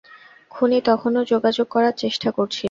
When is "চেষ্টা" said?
1.97-2.29